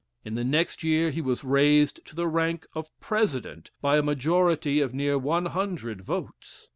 [0.25, 4.79] In the next year he was raised to the rank of President by a majority
[4.81, 6.69] of near one hundred votes.